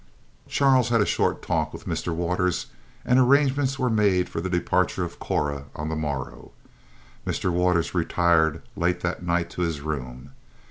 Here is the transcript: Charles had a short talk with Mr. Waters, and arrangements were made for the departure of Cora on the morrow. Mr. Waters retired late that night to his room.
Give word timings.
Charles 0.47 0.89
had 0.89 0.99
a 0.99 1.05
short 1.05 1.43
talk 1.43 1.71
with 1.71 1.85
Mr. 1.85 2.11
Waters, 2.11 2.71
and 3.05 3.19
arrangements 3.19 3.77
were 3.77 3.87
made 3.91 4.29
for 4.29 4.41
the 4.41 4.49
departure 4.49 5.03
of 5.03 5.19
Cora 5.19 5.65
on 5.75 5.89
the 5.89 5.95
morrow. 5.95 6.51
Mr. 7.23 7.51
Waters 7.51 7.93
retired 7.93 8.63
late 8.75 9.01
that 9.01 9.21
night 9.23 9.51
to 9.51 9.61
his 9.61 9.81
room. 9.81 10.31